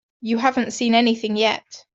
You 0.19 0.39
haven't 0.39 0.71
seen 0.73 0.95
anything 0.95 1.37
yet. 1.37 1.85